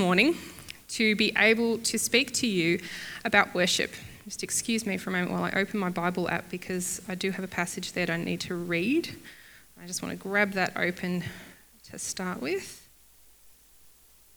morning 0.00 0.34
to 0.88 1.14
be 1.14 1.30
able 1.36 1.76
to 1.76 1.98
speak 1.98 2.32
to 2.32 2.46
you 2.46 2.80
about 3.26 3.52
worship. 3.54 3.92
Just 4.24 4.42
excuse 4.42 4.86
me 4.86 4.96
for 4.96 5.10
a 5.10 5.12
moment 5.12 5.30
while 5.30 5.44
I 5.44 5.52
open 5.52 5.78
my 5.78 5.90
Bible 5.90 6.30
app 6.30 6.50
because 6.50 7.02
I 7.06 7.14
do 7.14 7.30
have 7.30 7.44
a 7.44 7.48
passage 7.48 7.92
there 7.92 8.06
that 8.06 8.14
I 8.14 8.16
need 8.16 8.40
to 8.40 8.54
read. 8.54 9.14
I 9.82 9.86
just 9.86 10.02
want 10.02 10.12
to 10.12 10.16
grab 10.16 10.52
that 10.52 10.72
open 10.74 11.22
to 11.90 11.98
start 11.98 12.40
with 12.40 12.88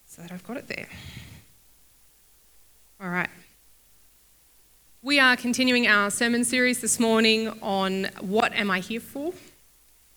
so 0.06 0.22
that 0.22 0.34
I've 0.34 0.46
got 0.46 0.58
it 0.58 0.68
there. 0.68 0.90
All 3.02 3.10
right. 3.10 3.30
We 5.02 5.20
are 5.20 5.38
continuing 5.38 5.88
our 5.88 6.12
sermon 6.12 6.44
series 6.44 6.82
this 6.82 7.00
morning 7.00 7.58
on 7.62 8.10
What 8.20 8.52
Am 8.54 8.70
I 8.70 8.80
Here 8.80 9.00
For? 9.00 9.34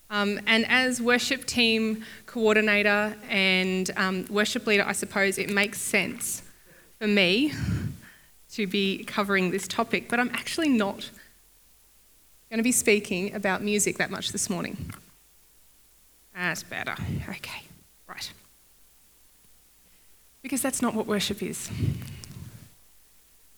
Um, 0.08 0.40
and 0.46 0.64
as 0.68 1.00
worship 1.00 1.46
team 1.46 2.04
coordinator 2.26 3.16
and 3.28 3.90
um, 3.96 4.26
worship 4.30 4.66
leader, 4.66 4.84
I 4.86 4.92
suppose 4.92 5.36
it 5.36 5.50
makes 5.50 5.80
sense 5.80 6.42
for 6.98 7.06
me 7.08 7.52
to 8.52 8.66
be 8.66 9.04
covering 9.04 9.50
this 9.50 9.66
topic, 9.66 10.08
but 10.08 10.20
I'm 10.20 10.30
actually 10.30 10.68
not 10.68 11.10
going 12.50 12.58
to 12.58 12.62
be 12.62 12.72
speaking 12.72 13.34
about 13.34 13.62
music 13.62 13.98
that 13.98 14.10
much 14.10 14.32
this 14.32 14.48
morning. 14.48 14.92
That's 16.34 16.62
better. 16.62 16.94
Okay, 17.28 17.62
right. 18.06 18.30
Because 20.42 20.62
that's 20.62 20.80
not 20.80 20.94
what 20.94 21.06
worship 21.06 21.42
is. 21.42 21.70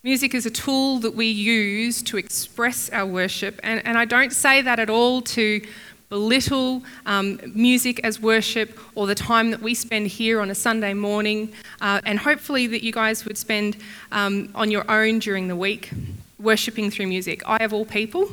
Music 0.03 0.33
is 0.33 0.47
a 0.47 0.51
tool 0.51 1.01
that 1.01 1.15
we 1.15 1.27
use 1.27 2.03
to 2.03 2.17
express 2.17 2.89
our 2.91 3.05
worship, 3.05 3.61
and, 3.63 3.85
and 3.85 3.99
I 3.99 4.05
don't 4.05 4.33
say 4.33 4.63
that 4.63 4.79
at 4.79 4.89
all 4.89 5.21
to 5.23 5.61
belittle 6.09 6.83
um, 7.07 7.41
music 7.55 8.01
as 8.05 8.21
worship 8.21 8.79
or 8.95 9.07
the 9.07 9.15
time 9.15 9.51
that 9.51 9.61
we 9.61 9.75
spend 9.75 10.07
here 10.07 10.41
on 10.41 10.51
a 10.51 10.55
Sunday 10.55 10.95
morning, 10.95 11.53
uh, 11.81 12.01
and 12.05 12.19
hopefully 12.19 12.67
that 12.67 12.83
you 12.83 12.93
guys 12.93 13.25
would 13.25 13.37
spend 13.37 13.77
um, 14.13 14.51
on 14.55 14.71
your 14.71 14.91
own 14.91 15.19
during 15.19 15.49
the 15.49 15.57
week 15.57 15.91
worshipping 16.39 16.91
through 16.91 17.07
music. 17.07 17.43
I, 17.47 17.59
of 17.65 17.73
all 17.73 17.85
people, 17.85 18.31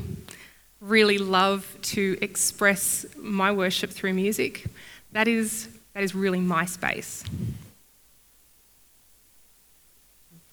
really 0.79 1.17
love 1.17 1.75
to 1.81 2.17
express 2.21 3.05
my 3.17 3.51
worship 3.51 3.89
through 3.89 4.13
music. 4.13 4.65
That 5.11 5.27
is, 5.27 5.67
that 5.93 6.03
is 6.03 6.13
really 6.13 6.39
my 6.39 6.65
space. 6.65 7.23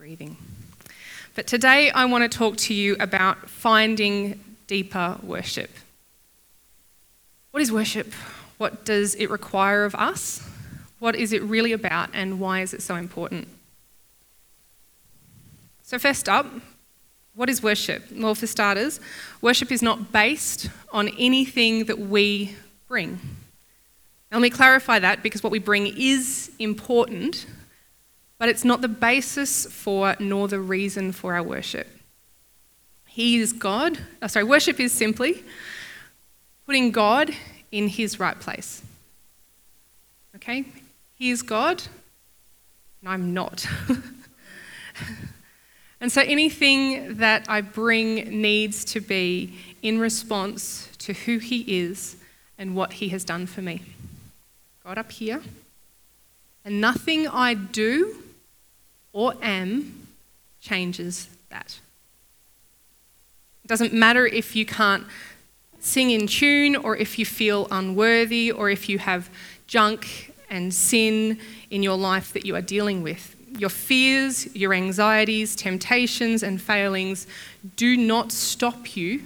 breathing. 0.03 0.37
But 1.37 1.47
today 1.47 1.89
I 1.93 2.07
want 2.07 2.29
to 2.29 2.39
talk 2.39 2.57
to 2.57 2.75
you 2.75 2.97
about 2.99 3.49
finding 3.49 4.41
deeper 4.67 5.17
worship. 5.23 5.71
What 7.53 7.61
is 7.63 7.71
worship? 7.71 8.13
What 8.57 8.85
does 8.85 9.15
it 9.15 9.31
require 9.31 9.85
of 9.85 9.95
us? 9.95 10.49
What 10.99 11.15
is 11.15 11.35
it 11.35 11.43
really 11.43 11.73
about, 11.73 12.09
and 12.15 12.41
why 12.41 12.63
is 12.63 12.73
it 12.73 12.81
so 12.81 12.95
important? 12.95 13.47
So, 15.83 15.99
first 15.99 16.31
up, 16.31 16.47
what 17.35 17.51
is 17.51 17.63
worship? 17.63 18.05
Well, 18.11 18.35
for 18.35 18.47
starters, 18.47 19.01
worship 19.43 19.71
is 19.71 19.83
not 19.83 20.13
based 20.13 20.71
on 20.93 21.09
anything 21.19 21.85
that 21.85 21.99
we 21.99 22.57
bring. 22.89 23.21
Now, 24.31 24.39
let 24.39 24.43
me 24.43 24.51
clarify 24.51 24.99
that 25.01 25.23
because 25.23 25.43
what 25.43 25.53
we 25.53 25.59
bring 25.59 25.89
is 25.95 26.51
important, 26.59 27.45
but 28.39 28.49
it's 28.49 28.65
not 28.65 28.81
the 28.81 28.89
basis 28.89 29.67
for 29.67 30.17
nor 30.19 30.49
the 30.49 30.61
reason 30.61 31.13
for 31.13 31.35
our 31.35 31.43
worship. 31.43 31.87
He 33.07 33.37
is 33.37 33.53
God. 33.53 33.99
Oh, 34.23 34.27
sorry, 34.27 34.47
worship 34.47 34.81
is 34.81 34.91
simply 34.91 35.45
putting 36.67 36.91
God 36.91 37.31
in 37.71 37.89
his 37.89 38.21
right 38.21 38.39
place. 38.39 38.83
Okay? 40.37 40.65
He 41.17 41.31
is 41.31 41.43
God, 41.43 41.83
and 43.01 43.09
I'm 43.09 43.35
not. 43.35 43.67
and 46.01 46.11
so 46.11 46.23
anything 46.23 47.17
that 47.17 47.47
I 47.49 47.61
bring 47.61 48.41
needs 48.41 48.85
to 48.87 49.01
be 49.01 49.59
in 49.83 49.99
response 49.99 50.89
to 50.99 51.13
who 51.13 51.39
he 51.39 51.81
is 51.81 52.17
and 52.59 52.77
what 52.77 52.95
he 52.95 53.09
has 53.09 53.25
done 53.25 53.47
for 53.47 53.63
me. 53.63 53.83
God 54.85 54.99
up 54.99 55.13
here. 55.13 55.43
And 56.65 56.81
nothing 56.81 57.27
I 57.27 57.55
do 57.55 58.23
or 59.13 59.35
am 59.43 60.07
changes 60.61 61.29
that. 61.51 61.81
It 63.65 63.69
doesn't 63.69 63.93
matter 63.93 64.27
if 64.27 64.57
you 64.57 64.65
can't 64.65 65.05
sing 65.83 66.13
in 66.13 66.29
tune 66.29 66.77
or 66.77 66.97
if 66.97 67.19
you 67.19 67.27
feel 67.27 67.67
unworthy 67.73 68.53
or 68.53 68.71
if 68.71 68.89
you 68.89 68.99
have 68.99 69.29
junk 69.67 70.33
and 70.49 70.73
sin 70.73 71.39
in 71.71 71.83
your 71.83 71.97
life 71.97 72.33
that 72.33 72.47
you 72.47 72.55
are 72.55 72.63
dealing 72.63 73.03
with. 73.03 73.35
Your 73.59 73.69
fears, 73.69 74.55
your 74.55 74.73
anxieties, 74.73 75.57
temptations, 75.57 76.45
and 76.45 76.63
failings 76.63 77.27
do 77.75 77.97
not 77.97 78.31
stop 78.31 78.97
you 78.97 79.23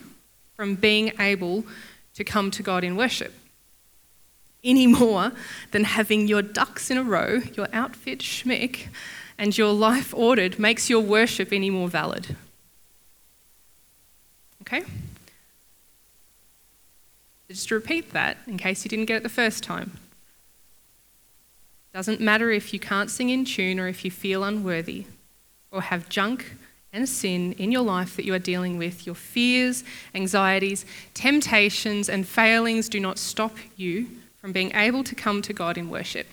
from 0.55 0.77
being 0.77 1.12
able 1.21 1.65
to 2.15 2.25
come 2.25 2.50
to 2.53 2.62
God 2.62 2.83
in 2.84 2.97
worship 2.97 3.34
any 4.65 4.87
more 4.87 5.33
than 5.71 5.84
having 5.84 6.27
your 6.27 6.43
ducks 6.43 6.91
in 6.91 6.97
a 6.97 7.03
row, 7.03 7.41
your 7.55 7.69
outfit 7.73 8.21
schmick, 8.21 8.88
and 9.38 9.56
your 9.56 9.73
life 9.73 10.15
ordered 10.15 10.59
makes 10.59 10.88
your 10.88 11.00
worship 11.00 11.53
any 11.53 11.71
more 11.71 11.88
valid. 11.88 12.34
Okay? 14.62 14.83
Just 17.48 17.70
repeat 17.70 18.12
that 18.12 18.38
in 18.46 18.58
case 18.58 18.84
you 18.84 18.88
didn't 18.88 19.06
get 19.06 19.18
it 19.18 19.22
the 19.22 19.28
first 19.28 19.62
time. 19.62 19.98
Doesn't 21.92 22.20
matter 22.20 22.50
if 22.50 22.72
you 22.72 22.78
can't 22.78 23.10
sing 23.10 23.30
in 23.30 23.44
tune 23.44 23.80
or 23.80 23.88
if 23.88 24.04
you 24.04 24.10
feel 24.10 24.44
unworthy 24.44 25.06
or 25.70 25.82
have 25.82 26.08
junk 26.08 26.54
and 26.92 27.08
sin 27.08 27.52
in 27.52 27.72
your 27.72 27.82
life 27.82 28.16
that 28.16 28.24
you 28.24 28.34
are 28.34 28.38
dealing 28.38 28.78
with, 28.78 29.06
your 29.06 29.14
fears, 29.14 29.84
anxieties, 30.14 30.84
temptations, 31.14 32.08
and 32.08 32.26
failings 32.26 32.88
do 32.88 33.00
not 33.00 33.18
stop 33.18 33.56
you 33.76 34.08
from 34.40 34.52
being 34.52 34.74
able 34.74 35.04
to 35.04 35.14
come 35.14 35.42
to 35.42 35.52
God 35.52 35.78
in 35.78 35.88
worship 35.88 36.26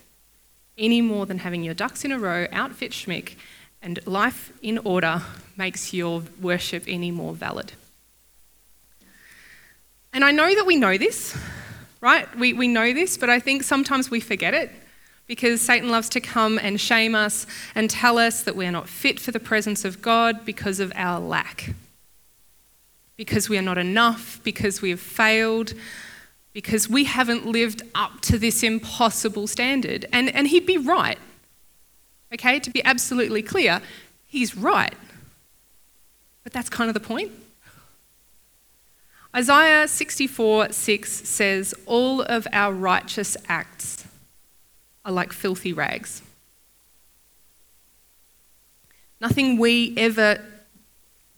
any 0.77 1.01
more 1.01 1.25
than 1.25 1.39
having 1.39 1.63
your 1.63 1.73
ducks 1.73 2.03
in 2.03 2.11
a 2.11 2.19
row, 2.19 2.47
outfit 2.51 2.91
schmick, 2.91 3.35
and 3.81 4.05
life 4.07 4.51
in 4.61 4.77
order 4.79 5.21
makes 5.57 5.93
your 5.93 6.23
worship 6.41 6.83
any 6.87 7.11
more 7.11 7.33
valid. 7.33 7.73
And 10.13 10.23
I 10.23 10.31
know 10.31 10.53
that 10.53 10.65
we 10.65 10.75
know 10.75 10.97
this, 10.97 11.35
right? 11.99 12.33
We, 12.37 12.53
we 12.53 12.67
know 12.67 12.93
this, 12.93 13.17
but 13.17 13.29
I 13.29 13.39
think 13.39 13.63
sometimes 13.63 14.11
we 14.11 14.19
forget 14.19 14.53
it 14.53 14.71
because 15.25 15.61
Satan 15.61 15.89
loves 15.89 16.09
to 16.09 16.19
come 16.21 16.59
and 16.59 16.79
shame 16.79 17.15
us 17.15 17.47
and 17.73 17.89
tell 17.89 18.19
us 18.19 18.43
that 18.43 18.55
we're 18.55 18.71
not 18.71 18.87
fit 18.87 19.19
for 19.19 19.31
the 19.31 19.39
presence 19.39 19.83
of 19.83 20.01
God 20.01 20.45
because 20.45 20.79
of 20.79 20.93
our 20.95 21.19
lack. 21.19 21.73
Because 23.15 23.49
we 23.49 23.57
are 23.57 23.63
not 23.63 23.77
enough, 23.79 24.39
because 24.43 24.81
we 24.81 24.91
have 24.91 24.99
failed, 24.99 25.73
because 26.51 26.87
we 26.87 27.05
haven't 27.05 27.47
lived 27.47 27.81
up 27.95 28.21
to 28.21 28.37
this 28.37 28.61
impossible 28.61 29.47
standard. 29.47 30.05
And, 30.13 30.29
and 30.35 30.47
he'd 30.47 30.67
be 30.67 30.77
right. 30.77 31.17
Okay, 32.31 32.59
to 32.59 32.69
be 32.69 32.83
absolutely 32.83 33.41
clear, 33.41 33.81
he's 34.27 34.55
right. 34.55 34.93
But 36.43 36.53
that's 36.53 36.69
kind 36.69 36.89
of 36.89 36.93
the 36.93 36.99
point. 36.99 37.31
Isaiah 39.35 39.87
64 39.87 40.71
6 40.71 41.11
says, 41.11 41.73
All 41.85 42.21
of 42.21 42.47
our 42.53 42.73
righteous 42.73 43.35
acts 43.47 44.05
are 45.03 45.11
like 45.11 45.33
filthy 45.33 45.73
rags. 45.73 46.21
Nothing 49.19 49.57
we 49.57 49.93
ever 49.97 50.43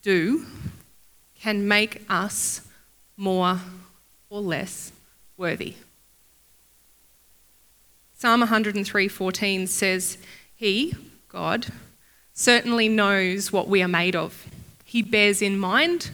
do 0.01 0.45
can 1.39 1.67
make 1.67 2.01
us 2.09 2.61
more 3.15 3.59
or 4.29 4.41
less 4.41 4.91
worthy. 5.37 5.75
Psalm 8.17 8.41
103:14 8.41 9.67
says, 9.67 10.17
"He, 10.55 10.95
God, 11.27 11.67
certainly 12.33 12.89
knows 12.89 13.51
what 13.51 13.67
we 13.67 13.83
are 13.83 13.87
made 13.87 14.15
of. 14.15 14.45
He 14.83 15.01
bears 15.01 15.41
in 15.41 15.59
mind 15.59 16.09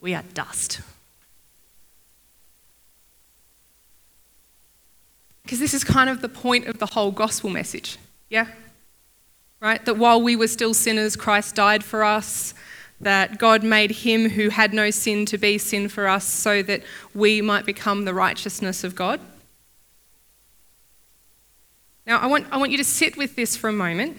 we 0.00 0.14
are 0.14 0.24
dust." 0.34 0.80
Because 5.50 5.58
this 5.58 5.74
is 5.74 5.82
kind 5.82 6.08
of 6.08 6.22
the 6.22 6.28
point 6.28 6.68
of 6.68 6.78
the 6.78 6.86
whole 6.86 7.10
gospel 7.10 7.50
message. 7.50 7.98
Yeah? 8.28 8.46
Right? 9.58 9.84
That 9.84 9.98
while 9.98 10.22
we 10.22 10.36
were 10.36 10.46
still 10.46 10.74
sinners, 10.74 11.16
Christ 11.16 11.56
died 11.56 11.82
for 11.82 12.04
us. 12.04 12.54
That 13.00 13.36
God 13.36 13.64
made 13.64 13.90
him 13.90 14.30
who 14.30 14.50
had 14.50 14.72
no 14.72 14.92
sin 14.92 15.26
to 15.26 15.36
be 15.36 15.58
sin 15.58 15.88
for 15.88 16.06
us 16.06 16.24
so 16.24 16.62
that 16.62 16.84
we 17.16 17.42
might 17.42 17.66
become 17.66 18.04
the 18.04 18.14
righteousness 18.14 18.84
of 18.84 18.94
God. 18.94 19.18
Now, 22.06 22.18
I 22.18 22.28
want, 22.28 22.46
I 22.52 22.56
want 22.56 22.70
you 22.70 22.78
to 22.78 22.84
sit 22.84 23.16
with 23.16 23.34
this 23.34 23.56
for 23.56 23.66
a 23.68 23.72
moment. 23.72 24.18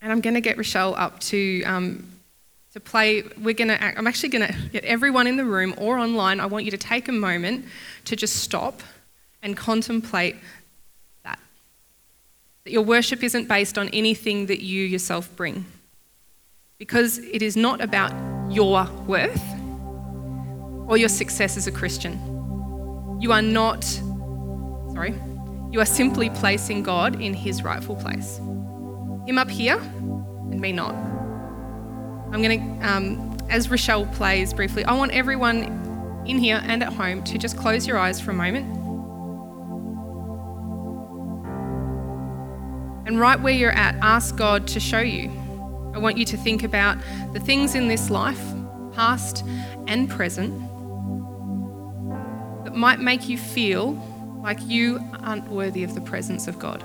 And 0.00 0.12
I'm 0.12 0.20
going 0.20 0.34
to 0.34 0.40
get 0.40 0.56
Rochelle 0.56 0.94
up 0.94 1.18
to, 1.22 1.64
um, 1.64 2.06
to 2.72 2.78
play. 2.78 3.24
We're 3.36 3.52
going 3.52 3.66
to, 3.66 3.98
I'm 3.98 4.06
actually 4.06 4.28
going 4.28 4.46
to 4.46 4.68
get 4.68 4.84
everyone 4.84 5.26
in 5.26 5.36
the 5.36 5.44
room 5.44 5.74
or 5.76 5.98
online. 5.98 6.38
I 6.38 6.46
want 6.46 6.66
you 6.66 6.70
to 6.70 6.78
take 6.78 7.08
a 7.08 7.12
moment 7.12 7.64
to 8.04 8.14
just 8.14 8.36
stop 8.36 8.80
and 9.44 9.56
contemplate 9.56 10.36
that. 11.22 11.38
that 12.64 12.72
your 12.72 12.82
worship 12.82 13.22
isn't 13.22 13.46
based 13.46 13.76
on 13.76 13.90
anything 13.90 14.46
that 14.46 14.62
you 14.62 14.82
yourself 14.82 15.36
bring. 15.36 15.66
Because 16.78 17.18
it 17.18 17.42
is 17.42 17.56
not 17.56 17.80
about 17.80 18.10
your 18.50 18.86
worth 19.06 19.42
or 20.88 20.96
your 20.96 21.10
success 21.10 21.56
as 21.56 21.66
a 21.66 21.72
Christian. 21.72 22.18
You 23.20 23.32
are 23.32 23.42
not, 23.42 23.84
sorry, 23.84 25.14
you 25.70 25.80
are 25.80 25.86
simply 25.86 26.30
placing 26.30 26.82
God 26.82 27.20
in 27.20 27.34
his 27.34 27.62
rightful 27.62 27.96
place. 27.96 28.38
Him 29.26 29.38
up 29.38 29.50
here 29.50 29.76
and 29.76 30.58
me 30.58 30.72
not. 30.72 30.94
I'm 30.94 32.42
going 32.42 32.80
to, 32.80 32.88
um, 32.88 33.36
as 33.50 33.70
Rochelle 33.70 34.06
plays 34.06 34.54
briefly, 34.54 34.84
I 34.84 34.94
want 34.94 35.12
everyone 35.12 35.64
in 36.26 36.38
here 36.38 36.62
and 36.64 36.82
at 36.82 36.92
home 36.94 37.22
to 37.24 37.36
just 37.36 37.58
close 37.58 37.86
your 37.86 37.98
eyes 37.98 38.20
for 38.20 38.30
a 38.30 38.34
moment. 38.34 38.83
And 43.14 43.20
right 43.20 43.40
where 43.40 43.54
you're 43.54 43.70
at, 43.70 43.94
ask 44.02 44.34
God 44.34 44.66
to 44.66 44.80
show 44.80 44.98
you. 44.98 45.30
I 45.94 45.98
want 45.98 46.18
you 46.18 46.24
to 46.24 46.36
think 46.36 46.64
about 46.64 46.98
the 47.32 47.38
things 47.38 47.76
in 47.76 47.86
this 47.86 48.10
life, 48.10 48.42
past 48.92 49.44
and 49.86 50.10
present, 50.10 50.52
that 52.64 52.74
might 52.74 52.98
make 52.98 53.28
you 53.28 53.38
feel 53.38 53.92
like 54.42 54.58
you 54.66 55.00
aren't 55.22 55.46
worthy 55.46 55.84
of 55.84 55.94
the 55.94 56.00
presence 56.00 56.48
of 56.48 56.58
God. 56.58 56.82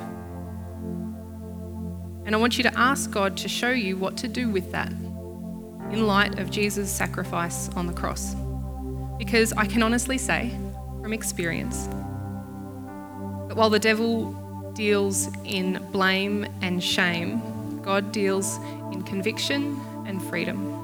And 2.28 2.36
I 2.36 2.38
want 2.38 2.60
you 2.60 2.64
to 2.64 2.78
ask 2.78 3.10
God 3.10 3.36
to 3.38 3.50
show 3.50 3.72
you 3.72 3.98
what 3.98 4.16
to 4.18 4.28
do 4.28 4.52
with 4.52 4.72
that 4.72 4.92
in 4.92 6.06
light 6.06 6.38
of 6.38 6.52
Jesus' 6.52 6.92
sacrifice 6.92 7.70
on 7.70 7.88
the 7.88 7.94
cross. 7.94 8.36
Because 9.18 9.52
I 9.54 9.66
can 9.66 9.82
honestly 9.82 10.20
say, 10.20 10.52
from 11.02 11.12
experience, 11.12 11.88
that 13.48 13.56
while 13.56 13.72
the 13.72 13.80
devil 13.80 14.46
deals 14.80 15.28
in 15.44 15.78
blame 15.92 16.46
and 16.62 16.82
shame, 16.82 17.82
God 17.82 18.14
deals 18.14 18.60
in 18.94 19.04
conviction 19.04 19.78
and 20.06 20.24
freedom. 20.24 20.79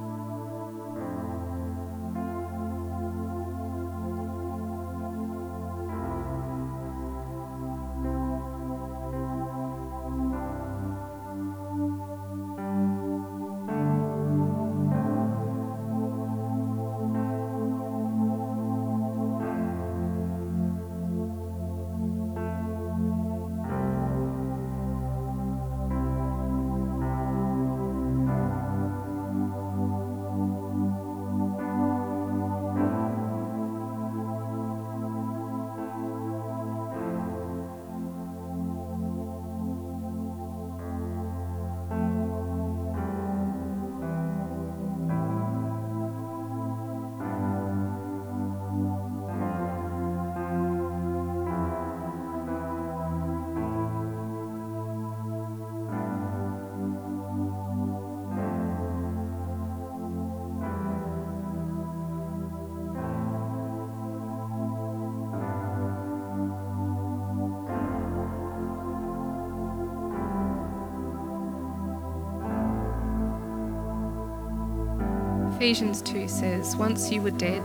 Ephesians 75.66 76.04
2 76.04 76.28
says, 76.28 76.76
Once 76.76 77.12
you 77.12 77.24
were 77.24 77.32
dead, 77.32 77.64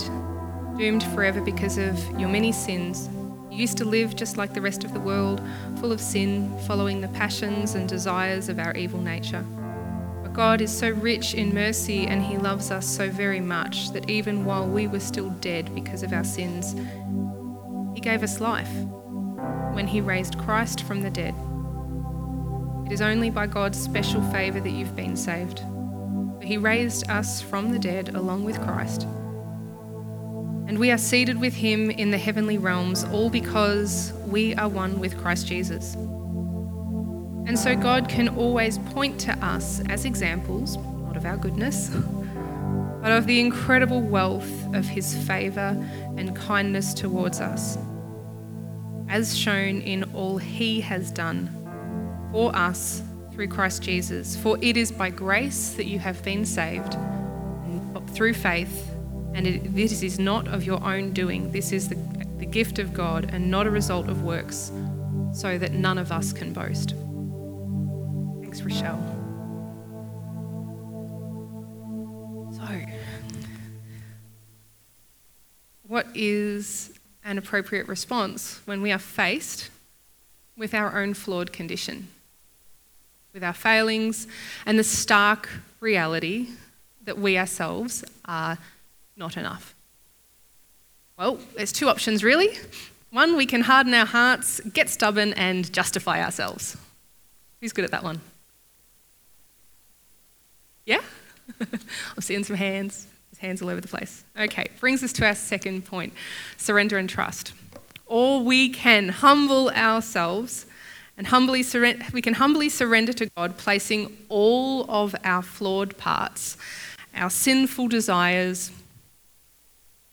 doomed 0.79 1.02
forever 1.12 1.38
because 1.43 1.76
of 1.76 1.99
your 2.19 2.31
many 2.31 2.50
sins, 2.50 3.11
you 3.50 3.58
used 3.58 3.76
to 3.76 3.85
live 3.85 4.17
just 4.17 4.38
like 4.38 4.55
the 4.55 4.61
rest 4.62 4.85
of 4.85 4.94
the 4.94 5.00
world, 5.00 5.43
full 5.81 5.93
of 5.93 6.00
sin, 6.00 6.50
following 6.61 7.02
the 7.02 7.08
passions 7.08 7.75
and 7.75 7.87
desires 7.87 8.49
of 8.49 8.58
our 8.58 8.73
evil 8.73 9.02
nature. 9.02 9.44
But 10.23 10.32
God 10.32 10.62
is 10.62 10.73
so 10.73 10.88
rich 10.88 11.35
in 11.35 11.52
mercy 11.52 12.06
and 12.06 12.23
He 12.23 12.38
loves 12.38 12.70
us 12.70 12.87
so 12.87 13.11
very 13.11 13.38
much 13.38 13.91
that 13.91 14.08
even 14.08 14.47
while 14.47 14.67
we 14.67 14.87
were 14.87 14.99
still 14.99 15.29
dead 15.29 15.75
because 15.75 16.02
of 16.02 16.14
our 16.14 16.25
sins, 16.25 16.73
He 17.94 18.00
gave 18.00 18.23
us 18.23 18.41
life 18.41 18.73
when 19.75 19.87
He 19.87 20.00
raised 20.00 20.38
Christ 20.38 20.85
from 20.85 21.02
the 21.02 21.11
dead. 21.11 21.35
It 22.87 22.93
is 22.93 23.02
only 23.02 23.29
by 23.29 23.47
God's 23.47 23.79
special 23.79 24.23
favour 24.31 24.61
that 24.61 24.70
you've 24.70 24.97
been 24.97 25.17
saved. 25.17 25.62
He 26.50 26.56
raised 26.56 27.08
us 27.08 27.41
from 27.41 27.70
the 27.70 27.79
dead 27.79 28.17
along 28.17 28.43
with 28.43 28.61
Christ. 28.61 29.05
And 30.67 30.81
we 30.81 30.91
are 30.91 30.99
seated 30.99 31.41
with 31.41 31.55
him 31.55 31.93
in 31.93 32.11
the 32.11 32.19
heavenly 32.19 32.58
realms, 32.58 33.05
all 33.05 33.31
because 33.31 34.12
we 34.26 34.56
are 34.56 34.69
one 34.69 34.99
with 34.99 35.17
Christ 35.17 35.47
Jesus. 35.47 35.94
And 35.94 37.56
so 37.56 37.76
God 37.76 38.08
can 38.08 38.31
always 38.31 38.79
point 38.79 39.20
to 39.20 39.32
us 39.35 39.81
as 39.88 40.05
examples, 40.05 40.76
not 40.76 41.17
of 41.17 41.25
our 41.25 41.37
goodness, 41.37 41.88
but 43.00 43.12
of 43.12 43.29
the 43.29 43.38
incredible 43.38 44.00
wealth 44.00 44.75
of 44.75 44.87
his 44.87 45.17
favour 45.29 45.76
and 46.17 46.35
kindness 46.35 46.94
towards 46.94 47.41
us, 47.41 47.79
as 49.08 49.38
shown 49.38 49.82
in 49.82 50.02
all 50.14 50.38
he 50.38 50.81
has 50.81 51.12
done 51.12 51.49
for 52.32 52.52
us 52.56 53.05
through 53.41 53.49
Christ 53.49 53.83
Jesus. 53.83 54.37
For 54.37 54.59
it 54.61 54.77
is 54.77 54.93
by 54.93 55.09
grace 55.09 55.71
that 55.71 55.87
you 55.87 55.99
have 55.99 56.23
been 56.23 56.45
saved 56.45 56.95
through 58.09 58.35
faith, 58.35 58.95
and 59.33 59.47
it, 59.47 59.75
this 59.75 60.03
is 60.03 60.19
not 60.19 60.47
of 60.47 60.63
your 60.63 60.85
own 60.85 61.15
doing. 61.15 61.51
This 61.51 61.73
is 61.73 61.89
the, 61.89 61.95
the 62.37 62.45
gift 62.45 62.79
of 62.79 62.93
God 62.93 63.31
and 63.33 63.51
not 63.51 63.67
a 63.67 63.71
result 63.71 64.11
of 64.11 64.25
works, 64.25 64.71
so 65.33 65.57
that 65.57 65.73
none 65.73 65.97
of 65.97 66.13
us 66.13 66.35
can 66.35 66.53
boast. 66.53 66.91
Thanks, 68.43 68.61
Rochelle. 68.61 69.01
So, 72.53 72.69
what 75.87 76.09
is 76.14 76.93
an 77.25 77.38
appropriate 77.38 77.88
response 77.88 78.61
when 78.67 78.83
we 78.83 78.93
are 78.93 78.99
faced 78.99 79.71
with 80.59 80.75
our 80.75 81.00
own 81.00 81.14
flawed 81.14 81.55
condition? 81.55 82.09
With 83.33 83.45
our 83.45 83.53
failings 83.53 84.27
and 84.67 84.79
the 84.79 84.85
stark 84.85 85.49
reality 85.81 86.49
that 87.05 87.19
we 87.19 87.39
ourselves 87.39 88.05
are 88.25 88.59
not 89.17 89.37
enough. 89.37 89.75
Well, 91.17 91.39
there's 91.57 91.73
two 91.73 91.89
options 91.89 92.25
really. 92.25 92.59
One, 93.11 93.37
we 93.37 93.47
can 93.47 93.63
harden 93.63 93.93
our 93.93 94.07
hearts, 94.07 94.61
get 94.61 94.89
stubborn, 94.89 95.33
and 95.33 95.71
justify 95.73 96.23
ourselves. 96.23 96.77
Who's 97.61 97.73
good 97.73 97.85
at 97.85 97.91
that 97.91 98.05
one? 98.05 98.21
Yeah? 100.87 101.01
I'm 101.61 102.21
seeing 102.21 102.45
some 102.45 102.57
hands. 102.57 103.07
There's 103.31 103.41
hands 103.41 103.63
all 103.63 103.69
over 103.69 103.81
the 103.81 103.89
place. 103.89 104.25
Okay, 104.39 104.67
brings 104.79 105.03
us 105.03 105.13
to 105.15 105.27
our 105.27 105.35
second 105.35 105.85
point 105.85 106.13
surrender 106.57 106.99
and 106.99 107.11
trust. 107.11 107.53
Or 108.07 108.43
we 108.43 108.69
can 108.69 109.09
humble 109.09 109.71
ourselves 109.71 110.67
and 111.21 111.27
humbly 111.27 111.62
we 112.15 112.23
can 112.23 112.33
humbly 112.33 112.71
surrender 112.71 113.12
to 113.12 113.27
God, 113.37 113.59
placing 113.59 114.17
all 114.31 114.91
of 114.91 115.15
our 115.23 115.43
flawed 115.43 115.99
parts, 115.99 116.57
our 117.15 117.29
sinful 117.29 117.89
desires, 117.89 118.71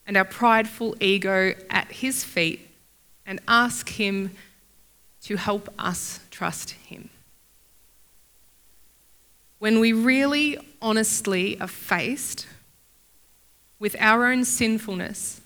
and 0.05 0.17
our 0.17 0.25
prideful 0.25 0.97
ego 0.99 1.53
at 1.69 1.89
His 1.89 2.25
feet 2.25 2.59
and 3.25 3.39
ask 3.47 3.87
Him 3.87 4.31
to 5.21 5.37
help 5.37 5.73
us 5.79 6.19
trust 6.29 6.71
Him. 6.71 7.09
When 9.59 9.79
we 9.79 9.93
really 9.93 10.57
honestly 10.81 11.57
are 11.61 11.69
faced 11.69 12.47
with 13.79 13.95
our 13.97 14.25
own 14.25 14.43
sinfulness 14.43 15.39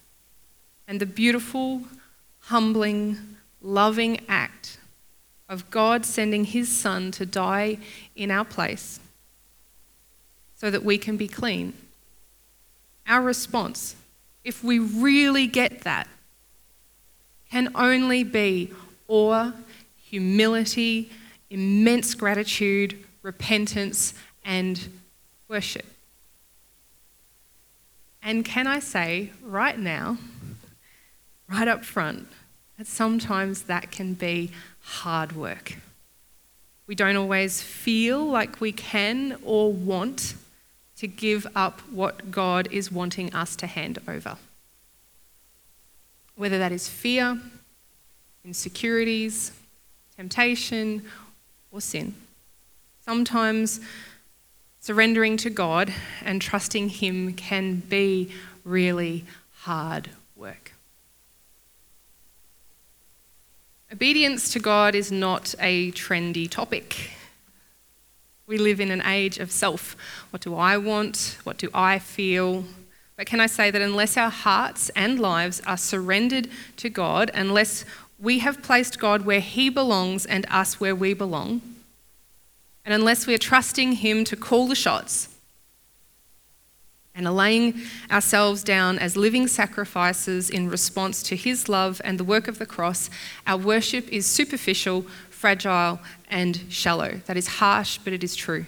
and 0.87 0.99
the 0.99 1.05
beautiful, 1.05 1.83
humbling, 2.39 3.37
loving 3.61 4.25
act 4.27 4.79
of 5.51 5.69
God 5.69 6.05
sending 6.05 6.45
his 6.45 6.73
son 6.73 7.11
to 7.11 7.25
die 7.25 7.77
in 8.15 8.31
our 8.31 8.45
place 8.45 9.01
so 10.55 10.71
that 10.71 10.83
we 10.83 10.97
can 10.97 11.17
be 11.17 11.27
clean. 11.27 11.73
Our 13.05 13.21
response, 13.21 13.97
if 14.45 14.63
we 14.63 14.79
really 14.79 15.47
get 15.47 15.81
that, 15.81 16.07
can 17.51 17.69
only 17.75 18.23
be 18.23 18.71
awe, 19.09 19.51
humility, 20.01 21.11
immense 21.49 22.15
gratitude, 22.15 22.97
repentance, 23.21 24.13
and 24.45 24.87
worship. 25.49 25.85
And 28.23 28.45
can 28.45 28.67
I 28.67 28.79
say 28.79 29.31
right 29.43 29.77
now, 29.77 30.17
right 31.49 31.67
up 31.67 31.83
front, 31.83 32.29
that 32.81 32.87
sometimes 32.87 33.61
that 33.65 33.91
can 33.91 34.15
be 34.15 34.49
hard 34.81 35.33
work. 35.33 35.77
We 36.87 36.95
don't 36.95 37.15
always 37.15 37.61
feel 37.61 38.25
like 38.25 38.59
we 38.59 38.71
can 38.71 39.37
or 39.43 39.71
want 39.71 40.33
to 40.97 41.05
give 41.05 41.45
up 41.55 41.81
what 41.91 42.31
God 42.31 42.67
is 42.71 42.91
wanting 42.91 43.35
us 43.35 43.55
to 43.57 43.67
hand 43.67 43.99
over. 44.07 44.35
Whether 46.35 46.57
that 46.57 46.71
is 46.71 46.89
fear, 46.89 47.39
insecurities, 48.43 49.51
temptation, 50.17 51.03
or 51.71 51.81
sin. 51.81 52.15
Sometimes 53.05 53.79
surrendering 54.79 55.37
to 55.37 55.51
God 55.51 55.93
and 56.25 56.41
trusting 56.41 56.89
Him 56.89 57.33
can 57.33 57.75
be 57.75 58.31
really 58.63 59.25
hard 59.59 60.09
work. 60.35 60.70
Obedience 63.93 64.53
to 64.53 64.59
God 64.59 64.95
is 64.95 65.11
not 65.11 65.53
a 65.59 65.91
trendy 65.91 66.49
topic. 66.49 67.11
We 68.47 68.57
live 68.57 68.79
in 68.79 68.89
an 68.89 69.01
age 69.05 69.37
of 69.37 69.51
self. 69.51 69.97
What 70.29 70.41
do 70.41 70.55
I 70.55 70.77
want? 70.77 71.37
What 71.43 71.57
do 71.57 71.69
I 71.73 71.99
feel? 71.99 72.63
But 73.17 73.25
can 73.25 73.41
I 73.41 73.47
say 73.47 73.69
that 73.69 73.81
unless 73.81 74.15
our 74.15 74.29
hearts 74.29 74.91
and 74.95 75.19
lives 75.19 75.61
are 75.67 75.75
surrendered 75.75 76.47
to 76.77 76.89
God, 76.89 77.31
unless 77.33 77.83
we 78.17 78.39
have 78.39 78.63
placed 78.63 78.97
God 78.97 79.25
where 79.25 79.41
He 79.41 79.69
belongs 79.69 80.25
and 80.25 80.45
us 80.49 80.79
where 80.79 80.95
we 80.95 81.13
belong, 81.13 81.61
and 82.85 82.93
unless 82.93 83.27
we 83.27 83.33
are 83.33 83.37
trusting 83.37 83.93
Him 83.93 84.23
to 84.23 84.37
call 84.37 84.69
the 84.69 84.75
shots 84.75 85.30
and 87.13 87.27
are 87.27 87.33
laying 87.33 87.81
ourselves 88.09 88.63
down 88.63 88.97
as 88.97 89.17
living 89.17 89.47
sacrifices 89.47 90.49
in 90.49 90.69
response 90.69 91.21
to 91.23 91.35
His 91.35 91.67
love 91.67 92.01
and 92.03 92.19
the 92.19 92.23
work 92.23 92.47
of 92.47 92.57
the 92.57 92.65
cross, 92.65 93.09
our 93.45 93.57
worship 93.57 94.07
is 94.09 94.25
superficial, 94.25 95.03
fragile, 95.29 95.99
and 96.29 96.61
shallow. 96.69 97.21
That 97.25 97.37
is 97.37 97.47
harsh, 97.47 97.99
but 98.03 98.13
it 98.13 98.23
is 98.23 98.35
true. 98.35 98.65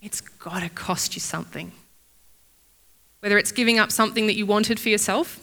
It's 0.00 0.20
got 0.20 0.60
to 0.60 0.68
cost 0.68 1.14
you 1.14 1.20
something. 1.20 1.72
Whether 3.20 3.38
it's 3.38 3.52
giving 3.52 3.78
up 3.78 3.92
something 3.92 4.26
that 4.26 4.34
you 4.34 4.46
wanted 4.46 4.80
for 4.80 4.88
yourself, 4.88 5.38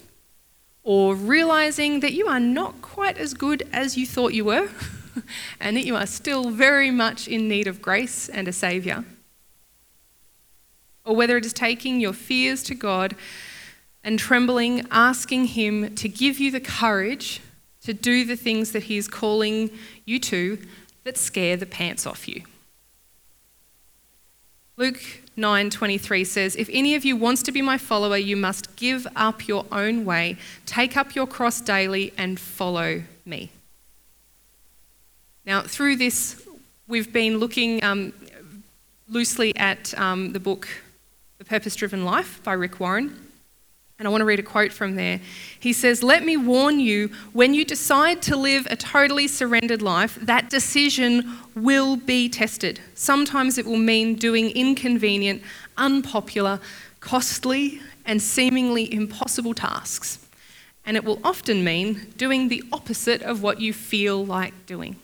or 0.84 1.14
realizing 1.14 2.00
that 2.00 2.14
you 2.14 2.28
are 2.28 2.40
not 2.40 2.82
quite 2.82 3.18
as 3.18 3.34
good 3.34 3.68
as 3.72 3.98
you 3.98 4.06
thought 4.06 4.34
you 4.34 4.46
were. 4.46 4.70
and 5.60 5.76
that 5.78 5.86
you 5.86 5.96
are 5.96 6.06
still 6.06 6.50
very 6.50 6.92
much 6.92 7.28
in 7.28 7.48
need 7.48 7.68
of 7.68 7.82
grace 7.82 8.30
and 8.30 8.48
a 8.48 8.54
Saviour. 8.54 9.04
Or 11.10 11.16
whether 11.16 11.38
it 11.38 11.46
is 11.46 11.54
taking 11.54 12.00
your 12.00 12.14
fears 12.14 12.62
to 12.62 12.76
God 12.76 13.16
and 14.04 14.20
trembling, 14.20 14.86
asking 14.92 15.46
Him 15.46 15.96
to 15.96 16.08
give 16.08 16.40
you 16.40 16.52
the 16.52 16.60
courage 16.60 17.42
to 17.82 17.96
do 17.96 18.24
the 18.24 18.36
things 18.36 18.74
that 18.74 18.84
He 18.84 18.96
is 18.96 19.08
calling 19.08 19.72
you 20.06 20.20
to 20.20 20.60
that 21.06 21.18
scare 21.18 21.58
the 21.58 21.66
pants 21.66 22.06
off 22.06 22.28
you. 22.28 22.44
Luke 24.78 25.02
9:23 25.36 26.24
says, 26.24 26.56
"If 26.56 26.70
any 26.72 26.94
of 26.94 27.04
you 27.04 27.16
wants 27.16 27.42
to 27.42 27.52
be 27.52 27.64
my 27.64 27.80
follower, 27.80 28.18
you 28.18 28.38
must 28.38 28.76
give 28.76 29.08
up 29.16 29.48
your 29.48 29.66
own 29.72 30.06
way, 30.06 30.38
take 30.68 30.96
up 30.96 31.16
your 31.16 31.26
cross 31.26 31.60
daily 31.60 32.14
and 32.20 32.40
follow 32.40 33.02
me." 33.26 33.50
Now, 35.44 35.64
through 35.64 35.96
this, 35.96 36.40
we've 36.88 37.12
been 37.12 37.40
looking 37.40 37.84
um, 37.84 38.14
loosely 39.08 39.56
at 39.56 39.98
um, 39.98 40.34
the 40.34 40.40
book 40.40 40.68
The 41.40 41.46
Purpose 41.46 41.78
Driven 41.78 42.04
Life 42.04 42.44
by 42.44 42.52
Rick 42.52 42.82
Warren. 42.82 43.18
And 43.98 44.06
I 44.06 44.12
want 44.12 44.20
to 44.20 44.26
read 44.26 44.40
a 44.40 44.44
quote 44.44 44.74
from 44.74 44.96
there. 44.96 45.22
He 45.58 45.72
says, 45.72 46.04
Let 46.04 46.26
me 46.26 46.36
warn 46.36 46.82
you, 46.82 47.12
when 47.32 47.54
you 47.54 47.64
decide 47.64 48.22
to 48.24 48.36
live 48.36 48.68
a 48.70 48.76
totally 48.76 49.26
surrendered 49.30 49.82
life, 49.82 50.16
that 50.22 50.50
decision 50.50 51.38
will 51.56 51.96
be 51.96 52.28
tested. 52.28 52.82
Sometimes 52.94 53.58
it 53.58 53.66
will 53.66 53.78
mean 53.78 54.16
doing 54.16 54.50
inconvenient, 54.50 55.42
unpopular, 55.78 56.60
costly, 57.00 57.82
and 58.06 58.22
seemingly 58.22 58.94
impossible 58.94 59.54
tasks. 59.54 60.28
And 60.86 60.98
it 60.98 61.06
will 61.06 61.22
often 61.24 61.64
mean 61.64 62.14
doing 62.18 62.50
the 62.50 62.64
opposite 62.74 63.22
of 63.22 63.42
what 63.42 63.62
you 63.62 63.72
feel 63.72 64.26
like 64.26 64.66
doing. 64.66 64.98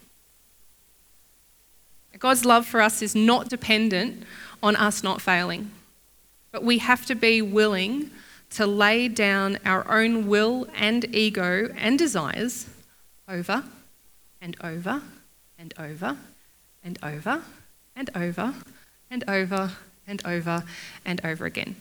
God's 2.20 2.44
love 2.44 2.66
for 2.66 2.82
us 2.82 3.02
is 3.02 3.16
not 3.16 3.48
dependent 3.48 4.24
on 4.62 4.76
us 4.76 5.02
not 5.02 5.22
failing, 5.22 5.72
but 6.56 6.64
we 6.64 6.78
have 6.78 7.06
to 7.06 7.16
be 7.16 7.42
willing 7.42 8.10
to 8.50 8.66
lay 8.66 9.10
down 9.10 9.60
our 9.66 9.86
own 9.92 10.26
will 10.26 10.66
and 10.74 11.14
ego 11.14 11.68
and 11.76 12.00
desires 12.00 12.70
over 13.28 13.62
and 14.40 14.56
over 14.64 15.02
and 15.60 15.74
over 15.78 16.18
and 16.82 16.98
over 17.04 17.42
and 17.94 18.10
over 18.16 18.54
and 19.12 19.24
over 19.28 19.72
and 20.08 20.26
over 20.26 20.64
and 21.04 21.26
over 21.26 21.46
again. 21.46 21.76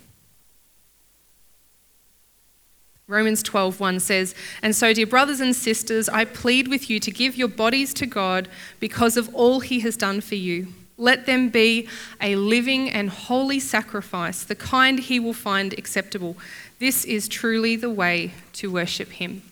Romans 3.07 3.45
12:1 3.45 4.01
says, 4.01 4.35
"And 4.61 4.75
so 4.75 4.93
dear 4.93 5.07
brothers 5.07 5.39
and 5.39 5.55
sisters, 5.55 6.09
I 6.09 6.25
plead 6.25 6.67
with 6.67 6.91
you 6.91 6.99
to 6.99 7.13
give 7.13 7.37
your 7.37 7.47
bodies 7.47 7.95
to 7.95 8.07
God 8.07 8.49
because 8.81 9.17
of 9.17 9.33
all 9.37 9.61
he 9.61 9.79
has 9.81 9.97
done 9.97 10.21
for 10.21 10.35
you. 10.35 10.75
Let 10.97 11.27
them 11.27 11.49
be 11.49 11.89
a 12.21 12.37
living 12.37 12.89
and 12.89 13.11
holy 13.11 13.61
sacrifice, 13.61 14.43
the 14.45 14.55
kind 14.55 14.99
he 14.99 15.19
will 15.19 15.33
find 15.33 15.73
acceptable. 15.73 16.37
This 16.79 17.05
is 17.05 17.29
truly 17.29 17.77
the 17.77 17.91
way 17.91 18.33
to 18.55 18.71
worship 18.71 19.13
him." 19.13 19.43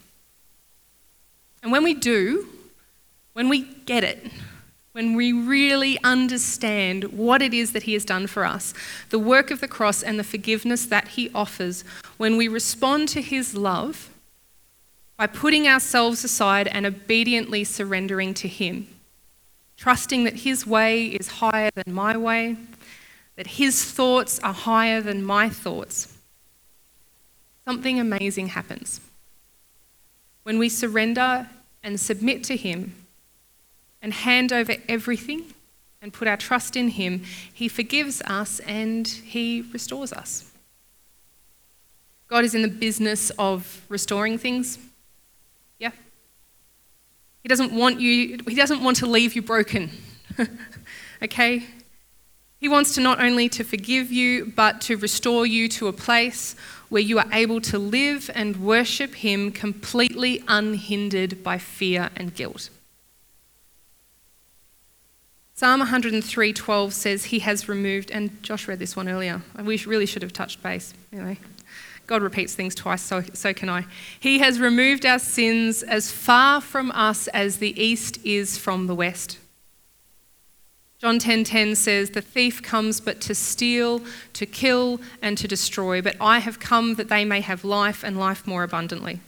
And 1.62 1.72
when 1.72 1.84
we 1.84 1.94
do, 1.94 2.48
when 3.32 3.48
we 3.48 3.62
get 3.86 4.04
it, 4.04 4.30
when 4.92 5.14
we 5.14 5.32
really 5.32 5.98
understand 6.04 7.04
what 7.04 7.40
it 7.40 7.54
is 7.54 7.72
that 7.72 7.84
He 7.84 7.94
has 7.94 8.04
done 8.04 8.26
for 8.26 8.44
us, 8.44 8.74
the 9.08 9.18
work 9.18 9.50
of 9.50 9.60
the 9.60 9.68
cross 9.68 10.02
and 10.02 10.18
the 10.18 10.24
forgiveness 10.24 10.84
that 10.86 11.08
He 11.08 11.30
offers, 11.34 11.82
when 12.18 12.36
we 12.36 12.46
respond 12.46 13.08
to 13.10 13.22
His 13.22 13.54
love 13.54 14.10
by 15.16 15.26
putting 15.26 15.66
ourselves 15.66 16.24
aside 16.24 16.68
and 16.68 16.84
obediently 16.84 17.64
surrendering 17.64 18.34
to 18.34 18.48
Him, 18.48 18.86
trusting 19.76 20.24
that 20.24 20.40
His 20.40 20.66
way 20.66 21.06
is 21.06 21.28
higher 21.28 21.70
than 21.74 21.92
my 21.92 22.16
way, 22.16 22.56
that 23.36 23.46
His 23.46 23.84
thoughts 23.84 24.38
are 24.40 24.54
higher 24.54 25.00
than 25.00 25.24
my 25.24 25.48
thoughts, 25.48 26.16
something 27.66 27.98
amazing 27.98 28.48
happens. 28.48 29.00
When 30.42 30.58
we 30.58 30.68
surrender 30.68 31.48
and 31.82 31.98
submit 31.98 32.44
to 32.44 32.56
Him, 32.56 32.94
and 34.02 34.12
hand 34.12 34.52
over 34.52 34.74
everything 34.88 35.54
and 36.02 36.12
put 36.12 36.26
our 36.26 36.36
trust 36.36 36.76
in 36.76 36.88
Him, 36.88 37.22
He 37.54 37.68
forgives 37.68 38.20
us 38.22 38.58
and 38.60 39.06
He 39.06 39.64
restores 39.72 40.12
us. 40.12 40.50
God 42.26 42.44
is 42.44 42.54
in 42.54 42.62
the 42.62 42.68
business 42.68 43.30
of 43.38 43.82
restoring 43.88 44.36
things. 44.36 44.78
He 47.42 47.48
doesn't 47.48 47.72
want 47.72 48.00
you, 48.00 48.38
He 48.46 48.54
doesn't 48.54 48.82
want 48.82 48.96
to 48.98 49.06
leave 49.06 49.34
you 49.34 49.42
broken. 49.42 49.90
okay? 51.22 51.66
He 52.58 52.68
wants 52.68 52.94
to 52.94 53.00
not 53.00 53.20
only 53.20 53.48
to 53.48 53.64
forgive 53.64 54.12
you, 54.12 54.52
but 54.54 54.80
to 54.82 54.96
restore 54.96 55.44
you 55.44 55.68
to 55.70 55.88
a 55.88 55.92
place 55.92 56.54
where 56.88 57.02
you 57.02 57.18
are 57.18 57.26
able 57.32 57.60
to 57.62 57.78
live 57.78 58.30
and 58.34 58.64
worship 58.64 59.16
Him 59.16 59.50
completely 59.50 60.44
unhindered 60.46 61.42
by 61.42 61.58
fear 61.58 62.10
and 62.14 62.34
guilt. 62.34 62.70
Psalm 65.54 65.80
103:12 65.80 66.92
says 66.92 67.24
he 67.26 67.38
has 67.38 67.68
removed, 67.68 68.10
and 68.10 68.42
Josh 68.42 68.66
read 68.66 68.80
this 68.80 68.96
one 68.96 69.08
earlier. 69.08 69.42
We 69.62 69.76
really 69.86 70.06
should 70.06 70.22
have 70.22 70.32
touched 70.32 70.60
base. 70.60 70.92
Anyway, 71.12 71.38
God 72.06 72.22
repeats 72.22 72.54
things 72.54 72.74
twice, 72.74 73.02
so, 73.02 73.22
so 73.32 73.54
can 73.54 73.68
I. 73.68 73.86
He 74.18 74.40
has 74.40 74.58
removed 74.58 75.06
our 75.06 75.18
sins 75.18 75.82
as 75.82 76.10
far 76.10 76.60
from 76.60 76.90
us 76.92 77.28
as 77.28 77.58
the 77.58 77.80
east 77.82 78.18
is 78.24 78.58
from 78.58 78.86
the 78.86 78.94
west. 78.94 79.38
John 81.00 81.18
10:10 81.18 81.20
10, 81.20 81.44
10 81.44 81.74
says, 81.74 82.10
"The 82.10 82.22
thief 82.22 82.62
comes 82.62 83.00
but 83.00 83.20
to 83.22 83.34
steal, 83.34 84.02
to 84.34 84.46
kill, 84.46 85.00
and 85.20 85.36
to 85.36 85.48
destroy, 85.48 86.00
but 86.00 86.16
I 86.20 86.38
have 86.38 86.60
come 86.60 86.94
that 86.94 87.08
they 87.08 87.24
may 87.24 87.40
have 87.40 87.64
life 87.64 88.04
and 88.04 88.18
life 88.18 88.46
more 88.46 88.62
abundantly." 88.62 89.20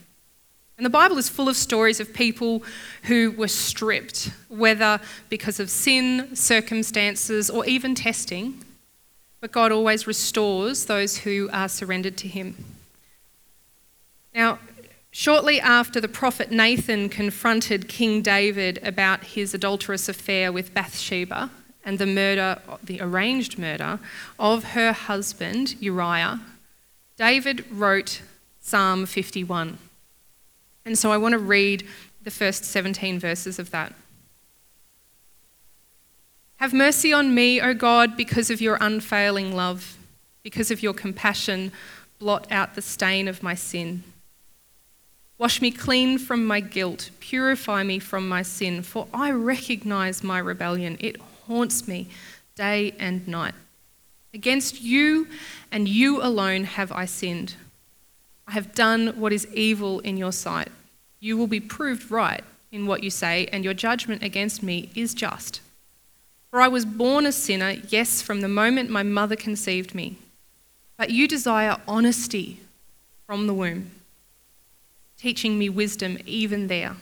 And 0.77 0.85
the 0.85 0.89
Bible 0.89 1.17
is 1.17 1.29
full 1.29 1.47
of 1.47 1.55
stories 1.55 2.01
of 2.01 2.13
people 2.13 2.61
who 3.03 3.31
were 3.31 3.47
stripped, 3.47 4.31
whether 4.49 4.99
because 5.29 5.59
of 5.59 5.69
sin, 5.69 6.35
circumstances, 6.35 7.49
or 7.49 7.65
even 7.65 7.95
testing. 7.95 8.64
But 9.45 9.51
God 9.51 9.71
always 9.71 10.07
restores 10.07 10.85
those 10.85 11.17
who 11.17 11.51
are 11.53 11.69
surrendered 11.69 12.17
to 12.17 12.27
Him. 12.27 12.65
Now, 14.33 14.57
Shortly 15.11 15.61
after 15.61 16.01
the 16.01 16.07
prophet 16.07 16.49
Nathan 16.49 17.09
confronted 17.09 17.87
King 17.87 18.23
David 18.23 18.79
about 18.81 19.23
his 19.23 19.53
adulterous 19.53 20.09
affair 20.09 20.51
with 20.51 20.73
Bathsheba 20.73 21.51
and 21.85 21.99
the 21.99 22.07
murder, 22.07 22.59
the 22.83 22.99
arranged 22.99 23.59
murder 23.59 23.99
of 24.39 24.63
her 24.73 24.93
husband 24.93 25.75
Uriah, 25.79 26.41
David 27.15 27.65
wrote 27.69 28.23
Psalm 28.59 29.05
51. 29.05 29.77
And 30.85 30.97
so 30.97 31.11
I 31.11 31.17
want 31.17 31.33
to 31.33 31.39
read 31.39 31.87
the 32.23 32.31
first 32.31 32.65
17 32.65 33.19
verses 33.19 33.59
of 33.59 33.69
that. 33.69 33.93
Have 36.65 36.73
mercy 36.73 37.13
on 37.13 37.35
me, 37.35 37.61
O 37.61 37.75
God, 37.75 38.17
because 38.17 38.49
of 38.49 38.59
your 38.59 38.79
unfailing 38.81 39.55
love, 39.55 39.99
because 40.41 40.71
of 40.71 40.81
your 40.81 40.95
compassion, 40.95 41.71
blot 42.17 42.51
out 42.51 42.73
the 42.73 42.81
stain 42.81 43.27
of 43.27 43.43
my 43.43 43.53
sin. 43.53 44.03
Wash 45.37 45.61
me 45.61 45.69
clean 45.69 46.17
from 46.17 46.43
my 46.43 46.61
guilt, 46.61 47.11
purify 47.19 47.83
me 47.83 47.99
from 47.99 48.27
my 48.27 48.41
sin, 48.41 48.81
for 48.81 49.07
I 49.13 49.29
recognize 49.29 50.23
my 50.23 50.39
rebellion. 50.39 50.97
It 50.99 51.21
haunts 51.45 51.87
me 51.87 52.07
day 52.55 52.95
and 52.97 53.27
night. 53.27 53.53
Against 54.33 54.81
you 54.81 55.27
and 55.71 55.87
you 55.87 56.19
alone 56.19 56.63
have 56.63 56.91
I 56.91 57.05
sinned. 57.05 57.53
I 58.47 58.53
have 58.53 58.73
done 58.73 59.19
what 59.19 59.31
is 59.31 59.45
evil 59.53 59.99
in 59.99 60.17
your 60.17 60.31
sight. 60.31 60.69
You 61.19 61.37
will 61.37 61.45
be 61.45 61.59
proved 61.59 62.09
right 62.09 62.43
in 62.71 62.87
what 62.87 63.03
you 63.03 63.11
say, 63.11 63.45
and 63.51 63.63
your 63.63 63.75
judgment 63.75 64.23
against 64.23 64.63
me 64.63 64.89
is 64.95 65.13
just. 65.13 65.61
For 66.55 66.61
I 66.61 66.69
was 66.69 66.85
born 66.85 67.25
a 67.25 67.33
sinner, 67.33 67.71
yes, 67.89 68.21
from 68.21 68.39
the 68.39 68.47
moment 68.47 68.89
my 68.89 69.03
mother 69.03 69.35
conceived 69.35 69.93
me. 69.93 70.15
But 70.95 71.09
you 71.09 71.27
desire 71.27 71.75
honesty 71.85 72.61
from 73.27 73.45
the 73.45 73.53
womb 73.53 73.91
teaching 75.17 75.59
me 75.59 75.67
wisdom 75.67 76.17
even 76.25 76.67
there. 76.67 76.95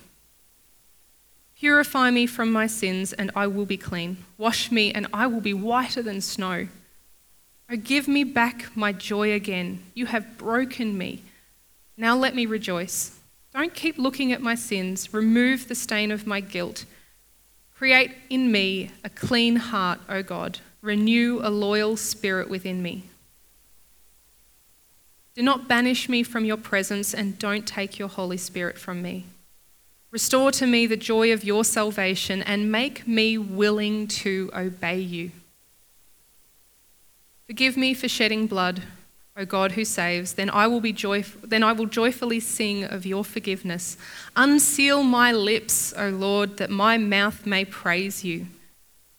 Purify 1.55 2.09
me 2.09 2.25
from 2.25 2.51
my 2.51 2.65
sins, 2.65 3.13
and 3.13 3.29
I 3.35 3.45
will 3.45 3.67
be 3.67 3.77
clean. 3.77 4.17
Wash 4.39 4.71
me, 4.71 4.91
and 4.91 5.05
I 5.13 5.27
will 5.27 5.39
be 5.39 5.53
whiter 5.53 6.01
than 6.01 6.21
snow. 6.21 6.67
Oh, 7.69 7.75
give 7.75 8.07
me 8.07 8.23
back 8.23 8.75
my 8.75 8.91
joy 8.91 9.33
again. 9.33 9.83
You 9.93 10.07
have 10.07 10.35
broken 10.35 10.97
me. 10.97 11.21
Now 11.95 12.15
let 12.15 12.33
me 12.33 12.47
rejoice. 12.47 13.19
Don't 13.53 13.75
keep 13.75 13.99
looking 13.99 14.31
at 14.31 14.41
my 14.41 14.55
sins. 14.55 15.13
Remove 15.13 15.67
the 15.67 15.75
stain 15.75 16.09
of 16.09 16.25
my 16.25 16.39
guilt. 16.39 16.85
Create 17.83 18.15
in 18.29 18.49
me 18.49 18.91
a 19.03 19.09
clean 19.09 19.57
heart, 19.57 19.99
O 20.07 20.23
God. 20.23 20.59
Renew 20.81 21.41
a 21.43 21.49
loyal 21.49 21.97
spirit 21.97 22.49
within 22.49 22.81
me. 22.81 23.03
Do 25.35 25.43
not 25.43 25.67
banish 25.67 26.07
me 26.07 26.23
from 26.23 26.45
your 26.45 26.55
presence 26.55 27.13
and 27.13 27.37
don't 27.37 27.67
take 27.67 27.99
your 27.99 28.07
Holy 28.07 28.37
Spirit 28.37 28.77
from 28.77 29.01
me. 29.01 29.25
Restore 30.11 30.49
to 30.51 30.65
me 30.65 30.87
the 30.87 30.95
joy 30.95 31.33
of 31.33 31.43
your 31.43 31.65
salvation 31.65 32.41
and 32.43 32.71
make 32.71 33.05
me 33.05 33.37
willing 33.37 34.07
to 34.07 34.49
obey 34.55 34.99
you. 34.99 35.31
Forgive 37.47 37.75
me 37.75 37.93
for 37.93 38.07
shedding 38.07 38.47
blood, 38.47 38.83
O 39.35 39.45
God 39.45 39.71
who 39.71 39.83
saves, 39.83 40.33
then 40.33 40.49
I 40.51 40.67
will 40.67 40.81
be 40.81 40.93
joyf- 40.93 41.41
then 41.41 41.63
I 41.63 41.71
will 41.71 41.87
joyfully 41.87 42.39
sing 42.39 42.83
of 42.83 43.05
your 43.05 43.23
forgiveness. 43.23 43.97
Unseal 44.35 45.01
my 45.03 45.31
lips, 45.31 45.91
O 45.97 46.09
Lord, 46.09 46.57
that 46.57 46.69
my 46.69 46.97
mouth 46.97 47.45
may 47.45 47.65
praise 47.65 48.23
you. 48.23 48.45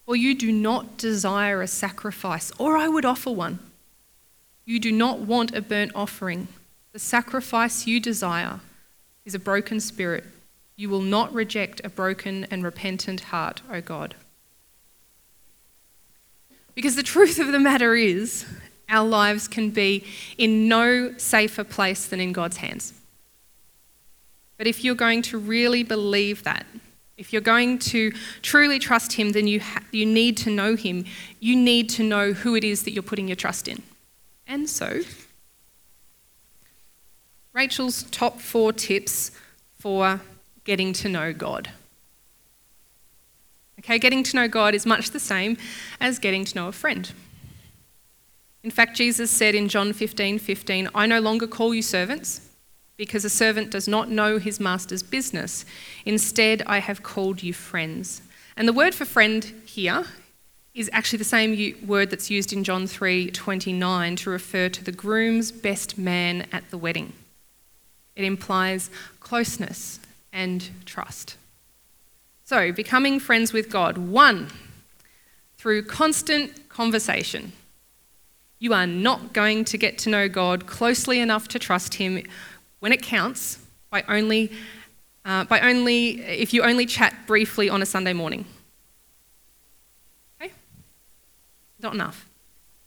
For 0.05 0.15
you 0.15 0.33
do 0.33 0.51
not 0.51 0.97
desire 0.97 1.61
a 1.61 1.67
sacrifice, 1.67 2.51
or 2.57 2.77
I 2.77 2.87
would 2.87 3.05
offer 3.05 3.31
one. 3.31 3.59
You 4.63 4.79
do 4.79 4.91
not 4.91 5.19
want 5.19 5.53
a 5.53 5.61
burnt 5.61 5.91
offering. 5.93 6.47
The 6.93 6.99
sacrifice 6.99 7.85
you 7.85 7.99
desire 7.99 8.61
is 9.25 9.35
a 9.35 9.39
broken 9.39 9.79
spirit. 9.79 10.23
You 10.77 10.89
will 10.89 11.01
not 11.01 11.33
reject 11.33 11.81
a 11.83 11.89
broken 11.89 12.45
and 12.45 12.63
repentant 12.63 13.21
heart, 13.21 13.61
O 13.69 13.81
God. 13.81 14.15
Because 16.73 16.95
the 16.95 17.03
truth 17.03 17.39
of 17.39 17.51
the 17.51 17.59
matter 17.59 17.95
is, 17.95 18.45
our 18.89 19.07
lives 19.07 19.47
can 19.47 19.71
be 19.71 20.05
in 20.37 20.67
no 20.67 21.17
safer 21.17 21.63
place 21.63 22.05
than 22.07 22.19
in 22.19 22.33
God's 22.33 22.57
hands. 22.57 22.93
But 24.57 24.67
if 24.67 24.83
you're 24.83 24.95
going 24.95 25.21
to 25.23 25.37
really 25.37 25.83
believe 25.83 26.43
that, 26.43 26.65
if 27.17 27.31
you're 27.31 27.41
going 27.41 27.79
to 27.79 28.11
truly 28.41 28.79
trust 28.79 29.13
Him, 29.13 29.31
then 29.31 29.47
you, 29.47 29.59
ha- 29.59 29.83
you 29.91 30.05
need 30.05 30.37
to 30.37 30.49
know 30.49 30.75
Him. 30.75 31.05
You 31.39 31.55
need 31.55 31.89
to 31.91 32.03
know 32.03 32.33
who 32.33 32.55
it 32.55 32.63
is 32.63 32.83
that 32.83 32.91
you're 32.91 33.03
putting 33.03 33.27
your 33.27 33.35
trust 33.35 33.67
in. 33.67 33.81
And 34.47 34.69
so, 34.69 35.01
Rachel's 37.53 38.03
top 38.03 38.39
four 38.39 38.73
tips 38.73 39.31
for 39.79 40.19
getting 40.65 40.91
to 40.93 41.09
know 41.09 41.31
God. 41.31 41.69
Okay, 43.79 43.97
getting 43.97 44.23
to 44.23 44.35
know 44.35 44.47
God 44.47 44.73
is 44.75 44.85
much 44.85 45.11
the 45.11 45.19
same 45.19 45.57
as 46.01 46.19
getting 46.19 46.43
to 46.45 46.55
know 46.55 46.67
a 46.67 46.71
friend. 46.71 47.11
In 48.65 48.71
fact, 48.71 48.97
Jesus 48.97 49.29
said 49.29 49.53
in 49.53 49.69
John 49.69 49.93
15 49.93 50.39
15, 50.39 50.89
I 50.95 51.05
no 51.05 51.19
longer 51.19 51.45
call 51.45 51.75
you 51.75 51.83
servants 51.83 52.41
because 52.97 53.23
a 53.23 53.29
servant 53.29 53.69
does 53.69 53.87
not 53.87 54.09
know 54.09 54.39
his 54.39 54.59
master's 54.59 55.03
business. 55.03 55.65
Instead, 56.03 56.63
I 56.65 56.79
have 56.79 57.03
called 57.03 57.43
you 57.43 57.53
friends. 57.53 58.23
And 58.57 58.67
the 58.67 58.73
word 58.73 58.95
for 58.95 59.05
friend 59.05 59.43
here 59.67 60.05
is 60.73 60.89
actually 60.91 61.19
the 61.19 61.25
same 61.25 61.77
word 61.85 62.09
that's 62.09 62.31
used 62.31 62.51
in 62.53 62.63
John 62.63 62.87
3:29 62.87 64.15
to 64.15 64.31
refer 64.31 64.67
to 64.69 64.83
the 64.83 64.91
groom's 64.91 65.51
best 65.51 65.99
man 65.99 66.47
at 66.51 66.71
the 66.71 66.77
wedding. 66.79 67.13
It 68.15 68.25
implies 68.25 68.89
closeness 69.19 69.99
and 70.33 70.71
trust. 70.85 71.37
So, 72.45 72.71
becoming 72.71 73.19
friends 73.19 73.53
with 73.53 73.69
God, 73.69 73.99
one, 73.99 74.47
through 75.55 75.83
constant 75.83 76.67
conversation. 76.67 77.53
You 78.59 78.73
are 78.73 78.87
not 78.87 79.33
going 79.33 79.65
to 79.65 79.77
get 79.77 79.97
to 79.99 80.09
know 80.09 80.29
God 80.29 80.65
closely 80.65 81.19
enough 81.19 81.47
to 81.49 81.59
trust 81.59 81.95
Him 81.95 82.23
when 82.79 82.91
it 82.91 83.01
counts 83.01 83.59
by 83.89 84.03
only, 84.07 84.51
uh, 85.25 85.43
by 85.45 85.59
only 85.59 86.21
if 86.21 86.53
you 86.53 86.63
only 86.63 86.85
chat 86.85 87.15
briefly 87.27 87.69
on 87.69 87.81
a 87.81 87.85
Sunday 87.85 88.13
morning. 88.13 88.45
Okay? 90.41 90.53
Not 91.81 91.93
enough. 91.93 92.29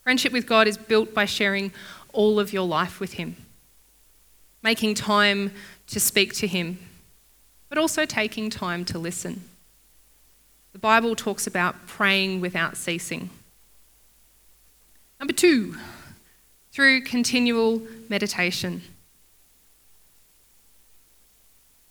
Friendship 0.03 0.33
with 0.33 0.47
God 0.47 0.67
is 0.67 0.79
built 0.79 1.13
by 1.13 1.27
sharing 1.27 1.73
all 2.13 2.41
of 2.41 2.53
your 2.53 2.67
life 2.67 2.99
with 2.99 3.15
Him, 3.15 3.37
making 4.63 4.95
time 4.95 5.53
to 5.89 6.01
speak 6.01 6.33
to 6.35 6.47
Him, 6.47 6.79
but 7.69 7.77
also 7.77 8.07
taking 8.07 8.49
time 8.49 8.85
to 8.87 8.99
listen. 8.99 9.45
The 10.73 10.79
Bible 10.79 11.15
talks 11.15 11.47
about 11.47 11.87
praying 11.87 12.41
without 12.41 12.77
ceasing. 12.77 13.31
Number 15.19 15.33
two, 15.33 15.77
through 16.73 17.03
continual 17.03 17.83
meditation. 18.09 18.83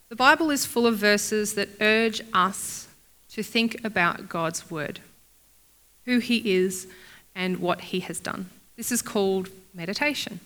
The 0.09 0.15
Bible 0.15 0.49
is 0.51 0.65
full 0.65 0.87
of 0.87 0.97
verses 0.97 1.55
that 1.55 1.69
urge 1.81 2.21
us 2.33 2.87
to 3.29 3.43
think 3.43 3.83
about 3.83 4.29
God's 4.29 4.71
Word 4.71 5.01
who 6.07 6.19
he 6.19 6.55
is, 6.55 6.87
and 7.35 7.57
what 7.57 7.81
he 7.81 7.99
has 7.99 8.19
done. 8.19 8.49
This 8.77 8.91
is 8.91 9.01
called 9.01 9.49
meditation. 9.73 10.39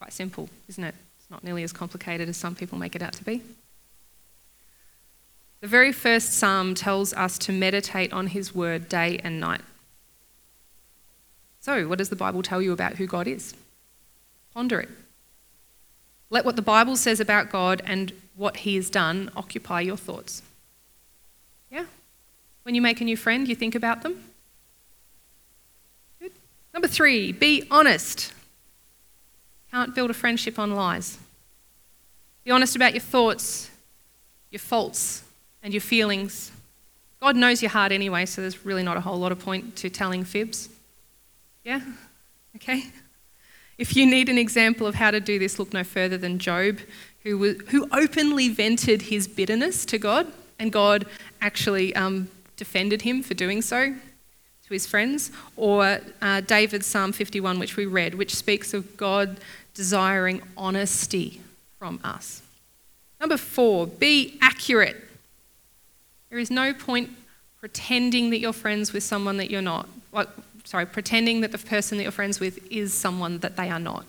Quite 0.00 0.14
simple, 0.14 0.48
isn't 0.66 0.82
it? 0.82 0.94
It's 1.20 1.30
not 1.30 1.44
nearly 1.44 1.62
as 1.62 1.72
complicated 1.72 2.28
as 2.28 2.38
some 2.38 2.54
people 2.56 2.78
make 2.78 2.96
it 2.96 3.02
out 3.02 3.12
to 3.12 3.24
be. 3.24 3.42
The 5.60 5.68
very 5.68 5.92
first 5.92 6.32
psalm 6.32 6.74
tells 6.74 7.12
us 7.12 7.38
to 7.40 7.52
meditate 7.52 8.12
on 8.12 8.28
his 8.28 8.54
word 8.54 8.88
day 8.88 9.20
and 9.22 9.38
night. 9.38 9.60
So, 11.62 11.86
what 11.86 11.98
does 11.98 12.08
the 12.08 12.16
Bible 12.16 12.42
tell 12.42 12.60
you 12.60 12.72
about 12.72 12.96
who 12.96 13.06
God 13.06 13.28
is? 13.28 13.54
Ponder 14.52 14.80
it. 14.80 14.88
Let 16.28 16.44
what 16.44 16.56
the 16.56 16.62
Bible 16.62 16.96
says 16.96 17.20
about 17.20 17.52
God 17.52 17.80
and 17.86 18.12
what 18.34 18.58
he 18.58 18.74
has 18.74 18.90
done 18.90 19.30
occupy 19.36 19.80
your 19.80 19.96
thoughts. 19.96 20.42
Yeah? 21.70 21.84
When 22.64 22.74
you 22.74 22.82
make 22.82 23.00
a 23.00 23.04
new 23.04 23.16
friend, 23.16 23.46
you 23.46 23.54
think 23.54 23.76
about 23.76 24.02
them. 24.02 24.24
Good. 26.18 26.32
Number 26.74 26.88
three, 26.88 27.30
be 27.30 27.64
honest. 27.70 28.32
Can't 29.70 29.94
build 29.94 30.10
a 30.10 30.14
friendship 30.14 30.58
on 30.58 30.74
lies. 30.74 31.16
Be 32.42 32.50
honest 32.50 32.74
about 32.74 32.92
your 32.92 33.02
thoughts, 33.02 33.70
your 34.50 34.58
faults, 34.58 35.22
and 35.62 35.72
your 35.72 35.80
feelings. 35.80 36.50
God 37.20 37.36
knows 37.36 37.62
your 37.62 37.70
heart 37.70 37.92
anyway, 37.92 38.26
so 38.26 38.40
there's 38.40 38.66
really 38.66 38.82
not 38.82 38.96
a 38.96 39.00
whole 39.00 39.20
lot 39.20 39.30
of 39.30 39.38
point 39.38 39.76
to 39.76 39.88
telling 39.88 40.24
fibs. 40.24 40.68
Yeah? 41.64 41.80
Okay? 42.56 42.84
If 43.78 43.96
you 43.96 44.06
need 44.06 44.28
an 44.28 44.38
example 44.38 44.86
of 44.86 44.94
how 44.94 45.10
to 45.10 45.20
do 45.20 45.38
this, 45.38 45.58
look 45.58 45.72
no 45.72 45.84
further 45.84 46.18
than 46.18 46.38
Job, 46.38 46.78
who, 47.22 47.38
was, 47.38 47.56
who 47.68 47.88
openly 47.92 48.48
vented 48.48 49.02
his 49.02 49.26
bitterness 49.26 49.84
to 49.86 49.98
God, 49.98 50.30
and 50.58 50.72
God 50.72 51.06
actually 51.40 51.94
um, 51.96 52.28
defended 52.56 53.02
him 53.02 53.22
for 53.22 53.34
doing 53.34 53.62
so 53.62 53.92
to 53.92 54.72
his 54.72 54.86
friends, 54.86 55.30
or 55.56 56.00
uh, 56.20 56.40
David's 56.42 56.86
Psalm 56.86 57.12
51, 57.12 57.58
which 57.58 57.76
we 57.76 57.86
read, 57.86 58.14
which 58.14 58.34
speaks 58.34 58.74
of 58.74 58.96
God 58.96 59.38
desiring 59.74 60.42
honesty 60.56 61.40
from 61.78 61.98
us. 62.04 62.42
Number 63.20 63.36
four, 63.36 63.86
be 63.86 64.38
accurate. 64.40 64.96
There 66.30 66.38
is 66.38 66.50
no 66.50 66.72
point 66.72 67.10
pretending 67.58 68.30
that 68.30 68.38
you're 68.38 68.52
friends 68.52 68.92
with 68.92 69.02
someone 69.02 69.36
that 69.36 69.50
you're 69.50 69.62
not. 69.62 69.88
Sorry, 70.64 70.86
pretending 70.86 71.40
that 71.40 71.52
the 71.52 71.58
person 71.58 71.98
that 71.98 72.04
you're 72.04 72.12
friends 72.12 72.38
with 72.38 72.64
is 72.70 72.94
someone 72.94 73.38
that 73.38 73.56
they 73.56 73.68
are 73.68 73.80
not. 73.80 74.06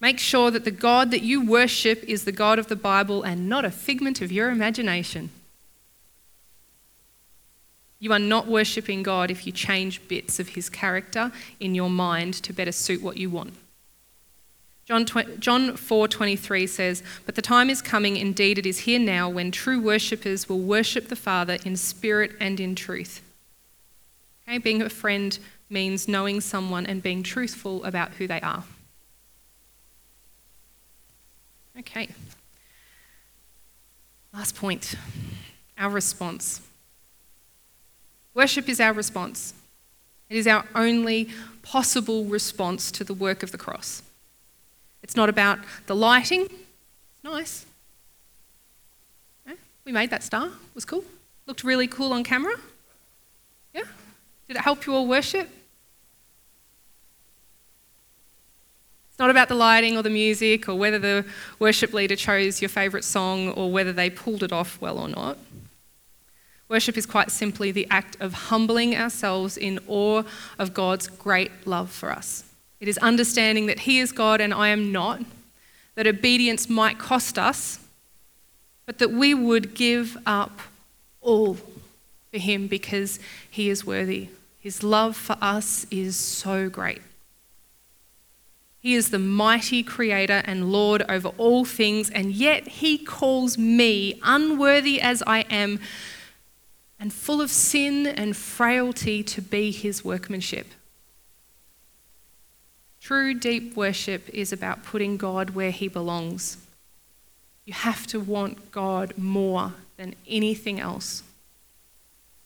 Make 0.00 0.18
sure 0.18 0.50
that 0.50 0.64
the 0.64 0.70
God 0.70 1.10
that 1.10 1.22
you 1.22 1.44
worship 1.44 2.02
is 2.04 2.24
the 2.24 2.32
God 2.32 2.58
of 2.58 2.66
the 2.66 2.76
Bible 2.76 3.22
and 3.22 3.48
not 3.48 3.64
a 3.64 3.70
figment 3.70 4.20
of 4.20 4.32
your 4.32 4.50
imagination. 4.50 5.30
You 8.00 8.12
are 8.12 8.18
not 8.18 8.48
worshipping 8.48 9.04
God 9.04 9.30
if 9.30 9.46
you 9.46 9.52
change 9.52 10.00
bits 10.08 10.40
of 10.40 10.50
his 10.50 10.68
character 10.68 11.30
in 11.60 11.76
your 11.76 11.88
mind 11.88 12.34
to 12.34 12.52
better 12.52 12.72
suit 12.72 13.00
what 13.00 13.16
you 13.16 13.30
want. 13.30 13.54
John, 14.86 15.06
John 15.38 15.76
4:23 15.76 16.66
says, 16.66 17.04
"But 17.24 17.36
the 17.36 17.42
time 17.42 17.70
is 17.70 17.80
coming, 17.80 18.16
indeed 18.16 18.58
it 18.58 18.66
is 18.66 18.80
here 18.80 18.98
now, 18.98 19.28
when 19.28 19.52
true 19.52 19.78
worshippers 19.78 20.48
will 20.48 20.58
worship 20.58 21.08
the 21.08 21.16
Father 21.16 21.58
in 21.64 21.76
spirit 21.76 22.34
and 22.40 22.58
in 22.58 22.74
truth." 22.74 23.20
Okay, 24.46 24.58
being 24.58 24.82
a 24.82 24.90
friend 24.90 25.38
means 25.70 26.08
knowing 26.08 26.40
someone 26.40 26.86
and 26.86 27.02
being 27.02 27.22
truthful 27.22 27.84
about 27.84 28.12
who 28.14 28.26
they 28.26 28.40
are. 28.40 28.64
Okay. 31.78 32.08
Last 34.32 34.54
point 34.54 34.94
our 35.78 35.90
response. 35.90 36.60
Worship 38.34 38.68
is 38.68 38.80
our 38.80 38.92
response, 38.92 39.52
it 40.30 40.36
is 40.36 40.46
our 40.46 40.64
only 40.74 41.28
possible 41.62 42.24
response 42.24 42.90
to 42.92 43.04
the 43.04 43.14
work 43.14 43.42
of 43.42 43.52
the 43.52 43.58
cross. 43.58 44.02
It's 45.02 45.16
not 45.16 45.28
about 45.28 45.58
the 45.86 45.94
lighting. 45.96 46.48
Nice. 47.24 47.66
Yeah, 49.46 49.54
we 49.84 49.92
made 49.92 50.10
that 50.10 50.22
star. 50.22 50.46
It 50.46 50.74
was 50.74 50.84
cool. 50.84 51.04
Looked 51.46 51.64
really 51.64 51.86
cool 51.86 52.12
on 52.12 52.24
camera. 52.24 52.54
Yeah? 53.74 53.82
Did 54.48 54.56
it 54.56 54.62
help 54.62 54.86
you 54.86 54.94
all 54.94 55.06
worship? 55.06 55.48
It's 59.10 59.18
not 59.18 59.30
about 59.30 59.48
the 59.48 59.54
lighting 59.54 59.96
or 59.96 60.02
the 60.02 60.10
music 60.10 60.68
or 60.68 60.74
whether 60.74 60.98
the 60.98 61.24
worship 61.58 61.92
leader 61.92 62.16
chose 62.16 62.62
your 62.62 62.68
favourite 62.68 63.04
song 63.04 63.50
or 63.50 63.70
whether 63.70 63.92
they 63.92 64.08
pulled 64.08 64.42
it 64.42 64.52
off 64.52 64.80
well 64.80 64.98
or 64.98 65.08
not. 65.08 65.38
Worship 66.68 66.96
is 66.96 67.04
quite 67.04 67.30
simply 67.30 67.70
the 67.70 67.86
act 67.90 68.16
of 68.18 68.32
humbling 68.32 68.96
ourselves 68.96 69.58
in 69.58 69.78
awe 69.86 70.22
of 70.58 70.72
God's 70.72 71.08
great 71.08 71.66
love 71.66 71.90
for 71.90 72.10
us. 72.10 72.44
It 72.80 72.88
is 72.88 72.96
understanding 72.98 73.66
that 73.66 73.80
He 73.80 73.98
is 73.98 74.10
God 74.10 74.40
and 74.40 74.54
I 74.54 74.68
am 74.68 74.90
not, 74.90 75.20
that 75.94 76.06
obedience 76.06 76.70
might 76.70 76.98
cost 76.98 77.38
us, 77.38 77.78
but 78.86 78.98
that 78.98 79.10
we 79.10 79.34
would 79.34 79.74
give 79.74 80.16
up 80.24 80.60
all 81.20 81.58
for 82.32 82.38
Him 82.38 82.66
because 82.66 83.20
He 83.50 83.68
is 83.68 83.86
worthy. 83.86 84.28
His 84.58 84.82
love 84.82 85.16
for 85.16 85.36
us 85.40 85.86
is 85.90 86.16
so 86.16 86.68
great. 86.68 87.02
He 88.80 88.94
is 88.94 89.10
the 89.10 89.18
mighty 89.18 89.82
creator 89.82 90.42
and 90.44 90.72
Lord 90.72 91.04
over 91.08 91.28
all 91.38 91.64
things, 91.64 92.10
and 92.10 92.32
yet 92.32 92.66
He 92.66 92.98
calls 92.98 93.56
me, 93.56 94.18
unworthy 94.24 95.00
as 95.00 95.22
I 95.26 95.40
am, 95.42 95.78
and 96.98 97.12
full 97.12 97.40
of 97.40 97.50
sin 97.50 98.06
and 98.06 98.36
frailty, 98.36 99.22
to 99.22 99.40
be 99.40 99.70
His 99.70 100.04
workmanship. 100.04 100.66
True 103.02 103.34
deep 103.34 103.76
worship 103.76 104.28
is 104.28 104.52
about 104.52 104.84
putting 104.84 105.16
God 105.16 105.50
where 105.50 105.72
he 105.72 105.88
belongs. 105.88 106.56
You 107.64 107.74
have 107.74 108.06
to 108.06 108.20
want 108.20 108.70
God 108.70 109.18
more 109.18 109.74
than 109.96 110.14
anything 110.28 110.78
else. 110.78 111.24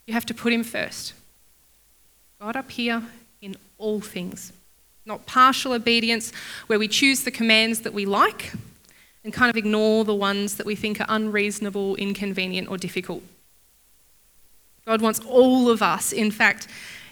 You 0.07 0.14
have 0.14 0.27
to 0.27 0.35
put 0.35 0.53
him 0.53 0.64
first. 0.64 1.12
God 2.40 2.57
up 2.57 2.71
here 2.71 3.03
in 3.40 3.57
all 3.79 4.01
things. 4.01 4.53
Not 5.05 5.27
partial 5.27 5.73
obedience 5.73 6.33
where 6.66 6.79
we 6.79 6.88
choose 6.88 7.25
the 7.25 7.31
commands 7.31 7.81
that 7.81 7.95
we 7.95 8.07
like 8.07 8.53
and 9.25 9.33
kind 9.33 9.51
of 9.51 9.57
ignore 9.57 10.05
the 10.05 10.14
ones 10.14 10.57
that 10.57 10.66
we 10.66 10.77
think 10.77 11.01
are 11.01 11.07
unreasonable, 11.09 11.97
inconvenient, 11.97 12.69
or 12.69 12.77
difficult. 12.77 13.23
God 14.85 15.03
wants 15.03 15.21
all 15.27 15.69
of 15.69 15.83
us. 15.83 16.12
In 16.12 16.31
fact, 16.31 16.69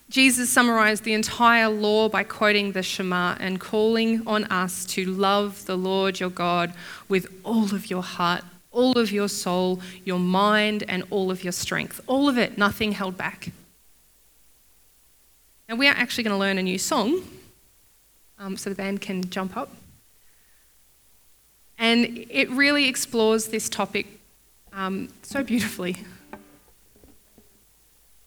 Jesus 0.09 0.51
summarized 0.51 1.03
the 1.03 1.15
entire 1.15 1.69
law 1.69 2.09
by 2.09 2.23
quoting 2.23 2.73
the 2.73 2.83
Shema 2.83 3.37
and 3.41 3.59
calling 3.59 4.23
on 4.29 4.45
us 4.45 4.85
to 4.87 5.05
love 5.05 5.67
the 5.67 5.77
Lord 5.77 6.21
your 6.21 6.31
God 6.31 6.73
with 7.09 7.27
all 7.43 7.75
of 7.75 7.91
your 7.91 8.03
heart, 8.03 8.45
all 8.75 8.99
of 8.99 9.11
your 9.11 9.29
soul, 9.29 9.81
your 10.05 10.19
mind, 10.19 10.85
and 10.89 11.05
all 11.09 11.31
of 11.31 11.43
your 11.43 11.53
strength. 11.53 12.01
All 12.07 12.29
of 12.29 12.37
it, 12.37 12.59
nothing 12.59 12.93
held 12.93 13.17
back. 13.17 13.53
Now, 15.69 15.77
we 15.77 15.89
are 15.89 15.95
actually 15.95 16.25
going 16.25 16.35
to 16.35 16.39
learn 16.39 16.59
a 16.59 16.63
new 16.63 16.79
song, 16.79 17.23
um, 18.39 18.57
so 18.59 18.69
the 18.69 18.77
band 18.77 19.01
can 19.01 19.31
jump 19.31 19.57
up. 19.57 19.71
And 21.79 22.27
it 22.29 22.51
really 22.51 22.89
explores 22.89 23.49
this 23.49 23.69
topic 23.69 24.07
um, 24.73 25.09
so 25.23 25.43
beautifully. 25.43 25.97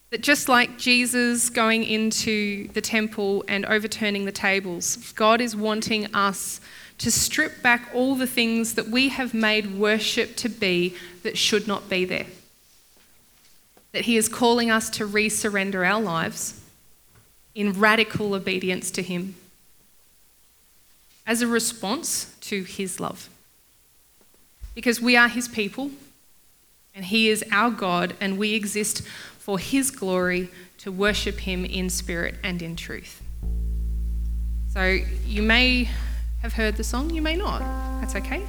That 0.10 0.22
just 0.22 0.48
like 0.48 0.78
Jesus 0.78 1.50
going 1.50 1.84
into 1.84 2.70
the 2.70 2.82
temple 2.82 3.44
and 3.48 3.66
overturning 3.66 4.24
the 4.26 4.32
tables, 4.32 5.12
God 5.14 5.42
is 5.42 5.56
wanting 5.56 6.14
us 6.16 6.62
to 6.98 7.12
strip 7.12 7.62
back 7.62 7.90
all 7.94 8.16
the 8.16 8.28
things 8.28 8.74
that 8.74 8.88
we 8.88 9.10
have 9.10 9.34
made 9.34 9.78
worship 9.78 10.36
to 10.38 10.50
be 10.50 10.96
that 11.24 11.38
should 11.38 11.68
not 11.68 11.90
be 11.90 12.06
there. 12.06 12.26
That 13.92 14.06
He 14.06 14.18
is 14.18 14.28
calling 14.28 14.72
us 14.72 14.90
to 14.92 15.08
resurrender 15.08 15.88
our 15.88 16.02
lives 16.02 16.60
in 17.54 17.74
radical 17.74 18.34
obedience 18.34 18.92
to 18.92 19.02
Him 19.02 19.36
as 21.26 21.42
a 21.42 21.48
response 21.48 22.36
to 22.42 22.64
His 22.64 23.00
love. 23.00 23.30
Because 24.74 25.02
we 25.02 25.16
are 25.16 25.28
His 25.28 25.48
people 25.48 25.92
and 26.96 27.06
He 27.06 27.30
is 27.30 27.44
our 27.52 27.70
God, 27.70 28.16
and 28.20 28.40
we 28.40 28.56
exist 28.56 29.04
for 29.48 29.58
his 29.58 29.92
glory 29.92 30.50
to 30.78 30.92
worship 30.92 31.38
him 31.40 31.64
in 31.64 31.90
spirit 31.90 32.36
and 32.44 32.62
in 32.62 32.76
truth. 32.76 33.24
So 34.74 35.00
you 35.26 35.42
may 35.42 35.88
have 36.48 36.54
heard 36.54 36.78
the 36.78 36.84
song, 36.84 37.10
you 37.10 37.22
may 37.22 37.36
not. 37.36 37.60
That's 38.00 38.16
okay. 38.16 38.42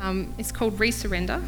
Um, 0.00 0.32
it's 0.38 0.52
called 0.52 0.78
Resurrender, 0.78 1.42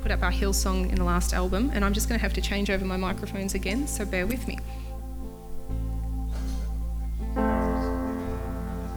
put 0.00 0.10
up 0.10 0.22
our 0.22 0.32
Hillsong 0.32 0.88
in 0.88 0.94
the 0.94 1.04
last 1.04 1.34
album, 1.34 1.70
and 1.74 1.84
I'm 1.84 1.92
just 1.92 2.08
going 2.08 2.18
to 2.18 2.22
have 2.22 2.32
to 2.34 2.40
change 2.40 2.70
over 2.70 2.84
my 2.84 2.96
microphones 2.96 3.54
again, 3.54 3.86
so 3.86 4.06
bear 4.06 4.26
with 4.26 4.48
me. 4.48 4.58